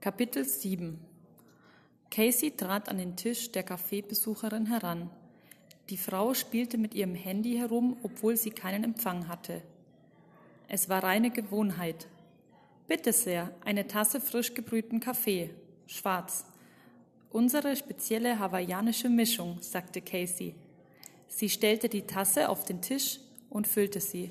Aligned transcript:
Kapitel 0.00 0.44
7 0.44 1.00
Casey 2.10 2.52
trat 2.52 2.88
an 2.88 2.98
den 2.98 3.16
Tisch 3.16 3.50
der 3.50 3.64
Kaffeebesucherin 3.64 4.66
heran. 4.66 5.10
Die 5.88 5.96
Frau 5.96 6.34
spielte 6.34 6.78
mit 6.78 6.94
ihrem 6.94 7.14
Handy 7.16 7.56
herum, 7.56 7.96
obwohl 8.02 8.36
sie 8.36 8.50
keinen 8.50 8.84
Empfang 8.84 9.26
hatte. 9.26 9.62
Es 10.68 10.88
war 10.88 11.02
reine 11.02 11.30
Gewohnheit. 11.30 12.06
Bitte 12.86 13.12
sehr, 13.12 13.50
eine 13.64 13.88
Tasse 13.88 14.20
frisch 14.20 14.54
gebrühten 14.54 15.00
Kaffee, 15.00 15.50
schwarz. 15.86 16.44
Unsere 17.30 17.74
spezielle 17.74 18.38
hawaiianische 18.38 19.08
Mischung, 19.08 19.58
sagte 19.60 20.02
Casey. 20.02 20.54
Sie 21.26 21.48
stellte 21.48 21.88
die 21.88 22.06
Tasse 22.06 22.48
auf 22.48 22.64
den 22.64 22.80
Tisch 22.80 23.18
und 23.50 23.66
füllte 23.66 24.00
sie. 24.00 24.30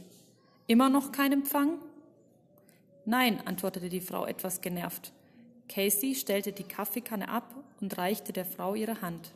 Immer 0.68 0.90
noch 0.90 1.12
kein 1.12 1.34
Empfang? 1.34 1.80
Nein, 3.04 3.46
antwortete 3.46 3.90
die 3.90 4.00
Frau 4.00 4.26
etwas 4.26 4.62
genervt. 4.62 5.12
Casey 5.68 6.16
stellte 6.16 6.52
die 6.52 6.64
Kaffeekanne 6.64 7.30
ab 7.30 7.54
und 7.82 7.98
reichte 7.98 8.34
der 8.34 8.46
Frau 8.46 8.76
ihre 8.76 9.02
Hand. 9.02 9.32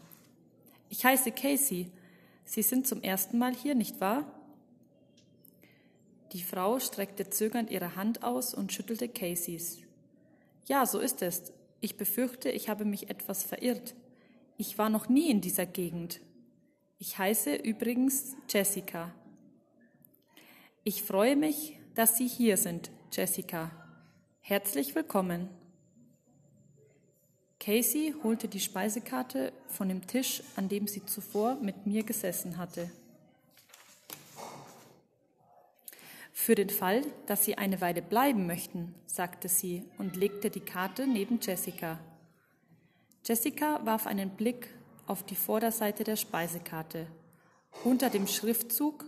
Ich 0.89 1.05
heiße 1.05 1.31
Casey. 1.31 1.91
Sie 2.45 2.61
sind 2.61 2.87
zum 2.87 3.01
ersten 3.01 3.37
Mal 3.37 3.53
hier, 3.53 3.75
nicht 3.75 4.01
wahr? 4.01 4.25
Die 6.33 6.43
Frau 6.43 6.79
streckte 6.79 7.29
zögernd 7.29 7.71
ihre 7.71 7.95
Hand 7.95 8.23
aus 8.23 8.53
und 8.53 8.71
schüttelte 8.71 9.09
Caseys. 9.09 9.79
Ja, 10.67 10.85
so 10.85 10.99
ist 10.99 11.21
es. 11.21 11.51
Ich 11.81 11.97
befürchte, 11.97 12.49
ich 12.49 12.69
habe 12.69 12.85
mich 12.85 13.09
etwas 13.09 13.43
verirrt. 13.43 13.95
Ich 14.57 14.77
war 14.77 14.89
noch 14.89 15.09
nie 15.09 15.29
in 15.29 15.41
dieser 15.41 15.65
Gegend. 15.65 16.21
Ich 16.99 17.17
heiße 17.17 17.55
übrigens 17.55 18.35
Jessica. 18.49 19.13
Ich 20.83 21.01
freue 21.03 21.35
mich, 21.35 21.79
dass 21.95 22.17
Sie 22.17 22.27
hier 22.27 22.57
sind, 22.57 22.91
Jessica. 23.11 23.71
Herzlich 24.41 24.95
willkommen. 24.95 25.49
Casey 27.59 28.15
holte 28.23 28.47
die 28.47 28.59
Speisekarte 28.59 29.51
von 29.67 29.89
dem 29.89 30.07
Tisch, 30.07 30.41
an 30.55 30.69
dem 30.69 30.87
sie 30.87 31.05
zuvor 31.05 31.55
mit 31.55 31.85
mir 31.85 32.03
gesessen 32.03 32.57
hatte. 32.57 32.89
Für 36.31 36.55
den 36.55 36.69
Fall, 36.69 37.01
dass 37.27 37.43
Sie 37.43 37.57
eine 37.57 37.81
Weile 37.81 38.01
bleiben 38.01 38.47
möchten, 38.47 38.95
sagte 39.05 39.49
sie 39.49 39.83
und 39.97 40.15
legte 40.15 40.49
die 40.49 40.61
Karte 40.61 41.05
neben 41.05 41.39
Jessica. 41.41 41.99
Jessica 43.25 43.85
warf 43.85 44.07
einen 44.07 44.29
Blick 44.29 44.69
auf 45.05 45.21
die 45.23 45.35
Vorderseite 45.35 46.05
der 46.05 46.15
Speisekarte. 46.15 47.07
Unter 47.83 48.09
dem 48.09 48.25
Schriftzug 48.25 49.05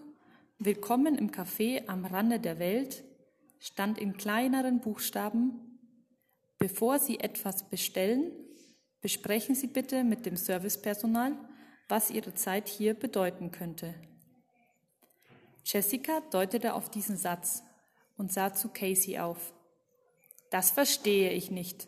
Willkommen 0.60 1.18
im 1.18 1.32
Café 1.32 1.88
am 1.88 2.06
Rande 2.06 2.40
der 2.40 2.60
Welt 2.60 3.04
stand 3.60 3.98
in 3.98 4.16
kleineren 4.16 4.80
Buchstaben 4.80 5.71
Bevor 6.62 7.00
Sie 7.00 7.20
etwas 7.20 7.64
bestellen, 7.64 8.31
besprechen 9.02 9.56
Sie 9.56 9.66
bitte 9.66 10.04
mit 10.04 10.28
dem 10.28 10.38
Servicepersonal, 10.38 11.36
was 11.90 12.12
Ihre 12.12 12.36
Zeit 12.36 12.68
hier 12.68 12.94
bedeuten 12.94 13.50
könnte. 13.50 13.95
Jessica 15.66 16.22
deutete 16.30 16.76
auf 16.76 16.92
diesen 16.92 17.18
Satz 17.18 17.64
und 18.16 18.31
sah 18.31 18.53
zu 18.53 18.70
Casey 18.70 19.18
auf. 19.18 19.53
Das 20.52 20.70
verstehe 20.70 21.31
ich 21.31 21.50
nicht. 21.50 21.88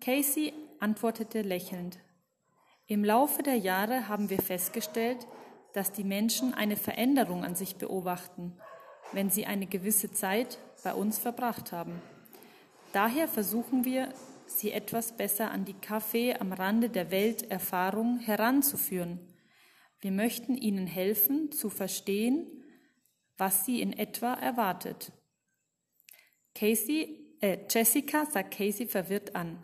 Casey 0.00 0.52
antwortete 0.80 1.42
lächelnd. 1.42 2.00
Im 2.88 3.04
Laufe 3.04 3.44
der 3.44 3.56
Jahre 3.56 4.08
haben 4.08 4.30
wir 4.30 4.42
festgestellt, 4.42 5.28
dass 5.74 5.92
die 5.92 6.02
Menschen 6.02 6.54
eine 6.54 6.74
Veränderung 6.74 7.44
an 7.44 7.54
sich 7.54 7.76
beobachten, 7.76 8.58
wenn 9.12 9.30
sie 9.30 9.46
eine 9.46 9.66
gewisse 9.66 10.10
Zeit 10.10 10.58
bei 10.82 10.92
uns 10.92 11.20
verbracht 11.20 11.70
haben. 11.70 12.02
Daher 12.92 13.28
versuchen 13.28 13.84
wir, 13.84 14.12
sie 14.46 14.72
etwas 14.72 15.16
besser 15.16 15.50
an 15.52 15.64
die 15.64 15.74
Kaffee 15.74 16.34
am 16.34 16.52
Rande 16.52 16.90
der 16.90 17.10
Welt 17.12 17.50
Erfahrung 17.50 18.18
heranzuführen. 18.18 19.20
Wir 20.00 20.10
möchten 20.10 20.56
ihnen 20.56 20.86
helfen 20.86 21.52
zu 21.52 21.70
verstehen, 21.70 22.46
was 23.36 23.64
sie 23.64 23.80
in 23.80 23.92
etwa 23.92 24.34
erwartet. 24.34 25.12
Casey, 26.54 27.36
äh, 27.40 27.58
Jessica 27.70 28.26
sagt 28.26 28.56
Casey 28.56 28.86
verwirrt 28.86 29.36
an. 29.36 29.62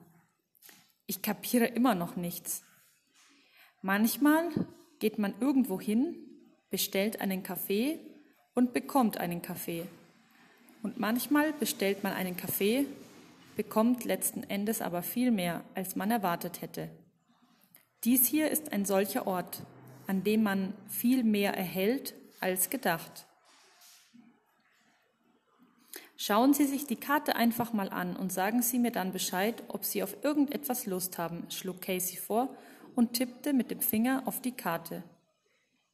Ich 1.06 1.20
kapiere 1.20 1.66
immer 1.66 1.94
noch 1.94 2.16
nichts. 2.16 2.64
Manchmal 3.82 4.50
geht 4.98 5.18
man 5.18 5.34
irgendwo 5.40 5.80
hin, 5.80 6.16
bestellt 6.70 7.20
einen 7.20 7.42
Kaffee 7.42 7.98
und 8.54 8.72
bekommt 8.72 9.18
einen 9.18 9.42
Kaffee. 9.42 9.86
Und 10.82 10.98
manchmal 10.98 11.52
bestellt 11.52 12.04
man 12.04 12.12
einen 12.12 12.36
Kaffee 12.36 12.86
bekommt 13.56 14.04
letzten 14.04 14.44
Endes 14.44 14.80
aber 14.80 15.02
viel 15.02 15.30
mehr, 15.30 15.64
als 15.74 15.96
man 15.96 16.10
erwartet 16.10 16.62
hätte. 16.62 16.90
Dies 18.04 18.26
hier 18.26 18.50
ist 18.50 18.72
ein 18.72 18.84
solcher 18.84 19.26
Ort, 19.26 19.62
an 20.06 20.22
dem 20.22 20.42
man 20.42 20.74
viel 20.86 21.24
mehr 21.24 21.56
erhält 21.56 22.14
als 22.38 22.70
gedacht. 22.70 23.26
Schauen 26.16 26.54
Sie 26.54 26.64
sich 26.64 26.86
die 26.86 26.96
Karte 26.96 27.36
einfach 27.36 27.72
mal 27.72 27.90
an 27.90 28.16
und 28.16 28.32
sagen 28.32 28.62
Sie 28.62 28.78
mir 28.78 28.92
dann 28.92 29.12
Bescheid, 29.12 29.62
ob 29.68 29.84
Sie 29.84 30.02
auf 30.02 30.16
irgendetwas 30.22 30.86
Lust 30.86 31.18
haben, 31.18 31.44
schlug 31.50 31.82
Casey 31.82 32.16
vor 32.16 32.54
und 32.94 33.14
tippte 33.14 33.52
mit 33.52 33.70
dem 33.70 33.80
Finger 33.80 34.22
auf 34.24 34.40
die 34.40 34.52
Karte. 34.52 35.02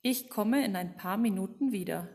Ich 0.03 0.29
komme 0.29 0.65
in 0.65 0.77
ein 0.77 0.97
paar 0.97 1.17
Minuten 1.17 1.73
wieder. 1.73 2.09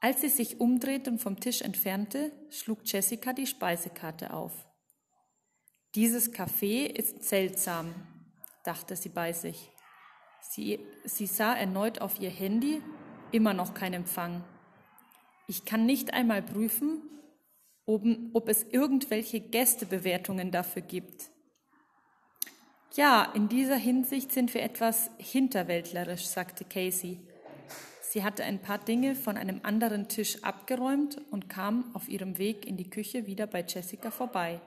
Als 0.00 0.22
sie 0.22 0.28
sich 0.28 0.60
umdrehte 0.60 1.10
und 1.10 1.18
vom 1.18 1.40
Tisch 1.40 1.60
entfernte, 1.60 2.32
schlug 2.48 2.80
Jessica 2.84 3.32
die 3.32 3.46
Speisekarte 3.46 4.32
auf. 4.32 4.52
Dieses 5.94 6.32
Café 6.32 6.86
ist 6.86 7.24
seltsam, 7.24 7.94
dachte 8.64 8.96
sie 8.96 9.10
bei 9.10 9.32
sich. 9.32 9.70
Sie, 10.40 10.80
sie 11.04 11.26
sah 11.26 11.54
erneut 11.54 12.00
auf 12.00 12.20
ihr 12.20 12.30
Handy, 12.30 12.80
immer 13.30 13.52
noch 13.52 13.74
kein 13.74 13.92
Empfang. 13.92 14.42
Ich 15.46 15.64
kann 15.64 15.84
nicht 15.84 16.14
einmal 16.14 16.42
prüfen, 16.42 17.02
ob, 17.84 18.04
ob 18.32 18.48
es 18.48 18.62
irgendwelche 18.70 19.40
Gästebewertungen 19.40 20.50
dafür 20.50 20.82
gibt. 20.82 21.30
Ja, 22.94 23.30
in 23.34 23.48
dieser 23.48 23.76
Hinsicht 23.76 24.32
sind 24.32 24.54
wir 24.54 24.62
etwas 24.62 25.10
hinterwäldlerisch, 25.18 26.26
sagte 26.26 26.64
Casey. 26.64 27.18
Sie 28.12 28.24
hatte 28.24 28.42
ein 28.42 28.60
paar 28.60 28.78
Dinge 28.78 29.14
von 29.14 29.36
einem 29.36 29.60
anderen 29.62 30.08
Tisch 30.08 30.42
abgeräumt 30.42 31.20
und 31.30 31.48
kam 31.48 31.94
auf 31.94 32.08
ihrem 32.08 32.38
Weg 32.38 32.66
in 32.66 32.76
die 32.76 32.90
Küche 32.90 33.26
wieder 33.26 33.46
bei 33.46 33.62
Jessica 33.62 34.10
vorbei. 34.10 34.60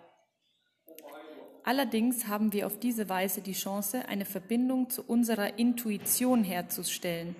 Allerdings 1.65 2.27
haben 2.27 2.53
wir 2.53 2.65
auf 2.65 2.79
diese 2.79 3.09
Weise 3.09 3.41
die 3.41 3.51
Chance, 3.51 4.07
eine 4.07 4.23
Verbindung 4.23 4.89
zu 4.89 5.03
unserer 5.03 5.59
Intuition 5.59 6.45
herzustellen. 6.45 7.35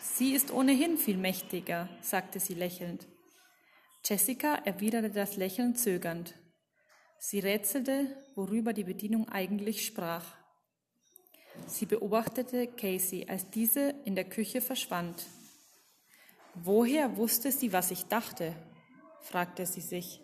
Sie 0.00 0.32
ist 0.32 0.50
ohnehin 0.50 0.96
viel 0.96 1.18
mächtiger, 1.18 1.86
sagte 2.00 2.40
sie 2.40 2.54
lächelnd. 2.54 3.06
Jessica 4.06 4.54
erwiderte 4.54 5.10
das 5.10 5.36
Lächeln 5.36 5.74
zögernd. 5.74 6.32
Sie 7.18 7.40
rätselte, 7.40 8.06
worüber 8.36 8.72
die 8.72 8.84
Bedienung 8.84 9.28
eigentlich 9.28 9.84
sprach. 9.84 10.24
Sie 11.66 11.84
beobachtete 11.84 12.68
Casey, 12.68 13.26
als 13.28 13.50
diese 13.50 13.94
in 14.06 14.14
der 14.14 14.24
Küche 14.24 14.62
verschwand. 14.62 15.26
Woher 16.54 17.16
wusste 17.16 17.50
sie, 17.50 17.72
was 17.72 17.90
ich 17.90 18.06
dachte? 18.06 18.54
fragte 19.20 19.66
sie 19.66 19.80
sich. 19.80 20.20